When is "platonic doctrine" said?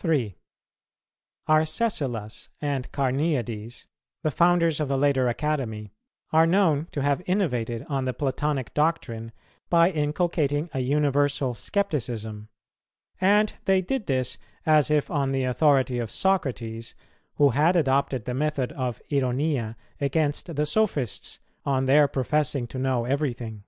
8.14-9.32